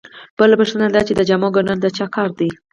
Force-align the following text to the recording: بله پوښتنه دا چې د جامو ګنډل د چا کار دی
بله 0.37 0.55
پوښتنه 0.59 0.85
دا 0.95 1.01
چې 1.07 1.13
د 1.15 1.21
جامو 1.29 1.47
ګنډل 1.55 1.77
د 1.81 1.87
چا 1.97 2.05
کار 2.15 2.29
دی 2.39 2.49